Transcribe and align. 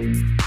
Bye. 0.00 0.39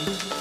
Mm-hmm. 0.00 0.39